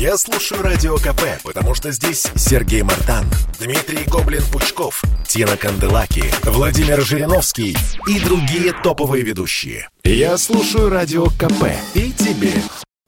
[0.00, 3.26] Я слушаю Радио КП, потому что здесь Сергей Мартан,
[3.58, 7.76] Дмитрий Гоблин-Пучков, Тина Канделаки, Владимир Жириновский
[8.06, 9.90] и другие топовые ведущие.
[10.02, 12.54] Я слушаю Радио КП и тебе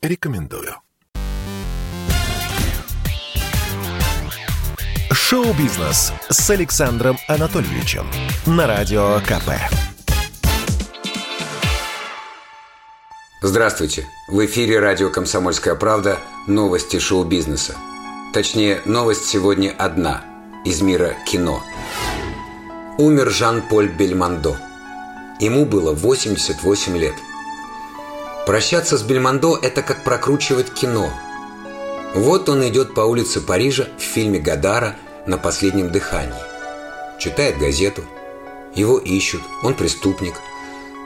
[0.03, 0.77] рекомендую.
[5.11, 8.07] Шоу-бизнес с Александром Анатольевичем
[8.45, 9.53] на Радио КП.
[13.45, 14.07] Здравствуйте!
[14.29, 17.75] В эфире радио «Комсомольская правда» новости шоу-бизнеса.
[18.33, 20.23] Точнее, новость сегодня одна–
[20.65, 21.61] из мира кино.
[22.99, 24.57] Умер Жан-Поль Бельмондо.
[25.41, 27.15] Ему было 88 лет.
[28.47, 31.11] Прощаться с Бельмондо– это как прокручивать кино.
[32.15, 34.95] Вот он идет по улице Парижа в фильме Гадара
[35.27, 36.39] «На последнем дыхании».
[37.19, 38.05] Читает газету.
[38.77, 40.35] Его ищут, он преступник–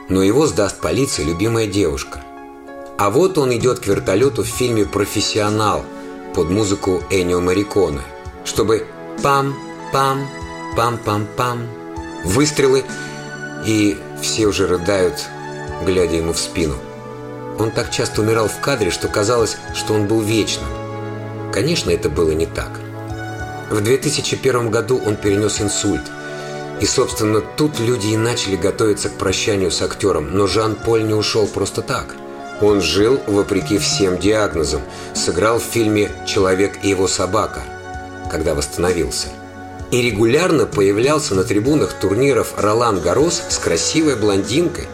[0.09, 2.21] но его сдаст полиции любимая девушка.
[2.97, 5.85] А вот он идет к вертолету в фильме «Профессионал»
[6.33, 8.01] под музыку Энио Мариконе,
[8.45, 8.87] чтобы
[9.21, 10.25] пам-пам,
[10.75, 11.67] пам-пам-пам,
[12.23, 12.83] выстрелы,
[13.65, 15.25] и все уже рыдают,
[15.85, 16.75] глядя ему в спину.
[17.59, 20.69] Он так часто умирал в кадре, что казалось, что он был вечным.
[21.51, 22.69] Конечно, это было не так.
[23.69, 26.03] В 2001 году он перенес инсульт–
[26.79, 31.47] и, собственно, тут люди и начали готовиться к прощанию с актером, но Жан-Поль не ушел
[31.47, 32.15] просто так.
[32.61, 34.81] Он жил вопреки всем диагнозам,
[35.13, 37.63] сыграл в фильме «Человек и его собака»,
[38.31, 39.27] когда восстановился.
[39.89, 44.87] И регулярно появлялся на трибунах турниров Ролан Гарос с красивой блондинкой.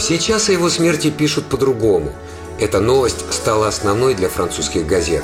[0.00, 2.12] Сейчас о его смерти пишут по-другому.
[2.58, 5.22] Эта новость стала основной для французских газет.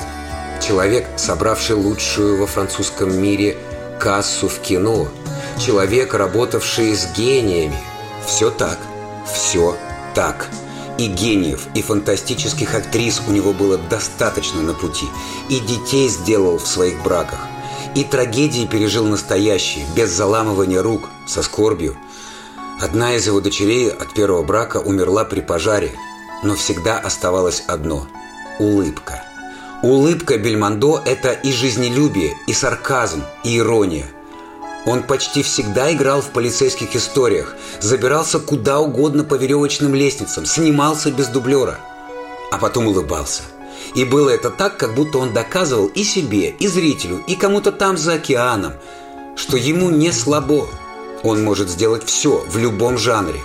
[0.65, 3.57] Человек, собравший лучшую во французском мире
[3.99, 5.09] кассу в кино–
[5.59, 7.77] человек, работавший с гениями.
[8.25, 8.79] Все так,
[9.31, 9.75] все
[10.13, 10.47] так.
[10.97, 15.05] И гениев, и фантастических актрис у него было достаточно на пути.
[15.49, 17.39] И детей сделал в своих браках.
[17.95, 21.97] И трагедии пережил настоящие, без заламывания рук, со скорбью.
[22.81, 25.91] Одна из его дочерей от первого брака умерла при пожаре.
[26.43, 28.07] Но всегда оставалось одно–
[28.59, 29.23] улыбка.
[29.81, 34.05] Улыбка Бельмондо– это и жизнелюбие, и сарказм, и ирония.
[34.85, 41.27] Он почти всегда играл в полицейских историях, забирался куда угодно по веревочным лестницам, снимался без
[41.27, 41.79] дублера,
[42.51, 43.41] а потом улыбался.
[43.95, 47.97] И было это так, как будто он доказывал и себе, и зрителю, и кому-то там
[47.97, 48.73] за океаном,
[49.35, 50.67] что ему не слабо.
[51.23, 53.39] Он может сделать все в любом жанре.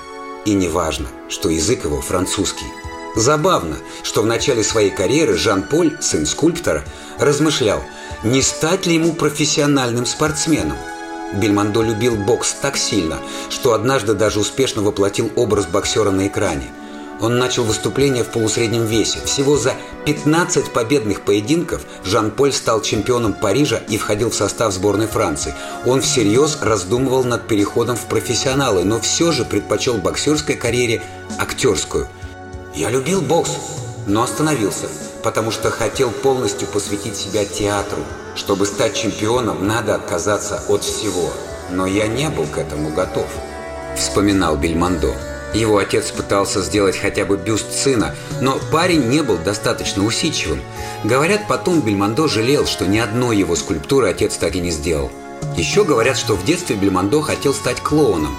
[0.44, 2.66] И неважно, что язык его французский.
[3.16, 6.84] Забавно, что в начале своей карьеры Жан-Поль, сын скульптора,
[7.18, 7.82] размышлял,
[8.22, 10.76] не стать ли ему профессиональным спортсменом.
[11.32, 13.18] Бельмондо любил бокс так сильно,
[13.50, 16.64] что однажды даже успешно воплотил образ боксера на экране.
[17.20, 19.18] Он начал выступление в полусреднем весе.
[19.24, 19.74] Всего за
[20.06, 25.54] 15 победных поединков Жан-Поль стал чемпионом Парижа и входил в состав сборной Франции.
[25.84, 31.02] Он всерьез раздумывал над переходом в профессионалы, но все же предпочел боксерской карьере
[31.38, 32.08] актерскую.
[32.74, 33.50] «Я любил бокс,
[34.06, 34.88] но остановился,
[35.22, 38.02] потому что хотел полностью посвятить себя театру»,
[38.34, 41.30] чтобы стать чемпионом, надо отказаться от всего.
[41.70, 43.26] Но я не был к этому готов»,–
[43.96, 45.14] вспоминал Бельмондо.
[45.52, 50.62] Его отец пытался сделать хотя бы бюст сына, но парень не был достаточно усидчивым.
[51.02, 55.10] Говорят, потом Бельмондо жалел, что ни одной его скульптуры отец так и не сделал.
[55.56, 58.36] Еще говорят, что в детстве Бельмондо хотел стать клоуном,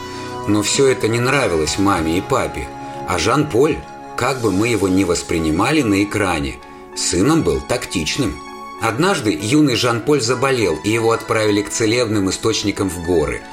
[0.47, 2.67] но все это не нравилось маме и папе.
[3.09, 3.77] А Жан-Поль,
[4.15, 6.59] как бы мы его ни воспринимали на экране,
[6.95, 8.39] сыном был тактичным–
[8.81, 13.43] Однажды юный Жан-Поль заболел, и его отправили к целебным источникам в горы.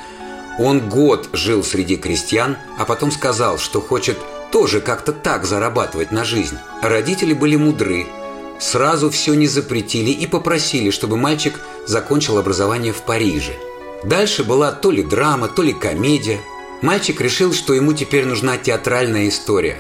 [0.59, 4.17] Он год жил среди крестьян, а потом сказал, что хочет
[4.51, 6.57] тоже как-то так зарабатывать на жизнь.
[6.83, 8.07] Родители были мудры.
[8.59, 13.53] Сразу все не запретили и попросили, чтобы мальчик закончил образование в Париже.
[14.05, 16.41] Дальше была то ли драма, то ли комедия.
[16.81, 19.79] Мальчик решил, что ему теперь нужна театральная история.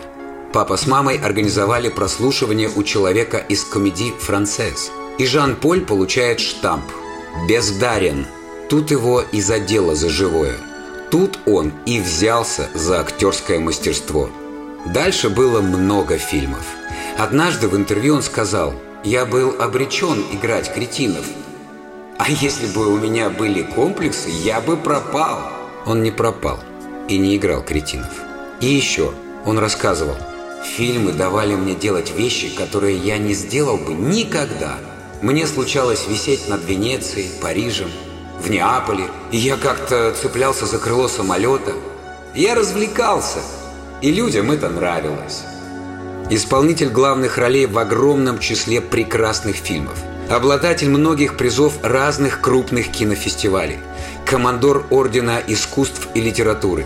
[0.53, 4.91] Папа с мамой организовали прослушивание у человека из комедии «Францесс».
[5.19, 6.85] И Жан-Поль получает штамп
[7.47, 8.27] «Бездарен».
[8.71, 10.57] Тут его и задело за живое.
[11.11, 14.31] Тут он и взялся за актерское мастерство.
[14.87, 16.65] Дальше было много фильмов.
[17.19, 18.75] Однажды в интервью он сказал
[19.05, 21.27] «Я был обречен играть кретинов.
[22.19, 25.53] А если бы у меня были комплексы, я бы пропал».
[25.85, 26.59] Он не пропал
[27.07, 28.13] и не играл кретинов.
[28.61, 29.13] И еще
[29.45, 30.17] он рассказывал
[30.65, 34.79] «Фильмы давали мне делать вещи, которые я не сделал бы никогда».
[35.21, 37.91] Мне случалось висеть над Венецией, Парижем,
[38.41, 41.73] в Неаполе, и я как-то цеплялся за крыло самолета.
[42.35, 43.41] Я развлекался,
[44.01, 45.43] и людям это нравилось.
[46.31, 49.99] Исполнитель главных ролей в огромном числе прекрасных фильмов.
[50.31, 53.79] Обладатель многих призов разных крупных кинофестивалей.
[54.27, 56.85] Командор Ордена искусств и литературы.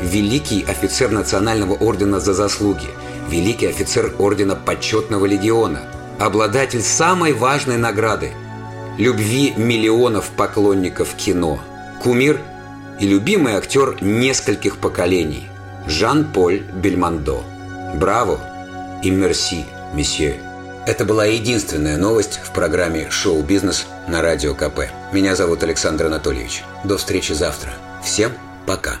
[0.00, 2.86] Великий офицер Национального ордена за заслуги.
[3.28, 5.82] Великий офицер Ордена Почетного легиона.
[6.18, 8.32] Обладатель самой важной награды–
[8.98, 11.60] любви миллионов поклонников кино.
[12.02, 12.40] Кумир
[13.00, 15.48] и любимый актер нескольких поколений–
[15.86, 17.42] Жан-Поль Бельмондо.
[17.94, 18.40] Браво
[19.02, 20.40] и мерси, месье.
[20.86, 24.90] Это была единственная новость в программе «Шоу-бизнес» на Радио КП.
[25.12, 26.62] Меня зовут Александр Анатольевич.
[26.84, 27.72] До встречи завтра.
[28.02, 28.32] Всем
[28.66, 29.00] пока.